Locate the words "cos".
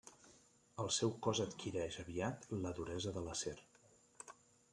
1.27-1.41